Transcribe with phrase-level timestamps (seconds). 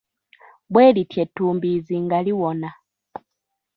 [0.71, 2.69] Bwe lityo ettumbiizi nga liwona.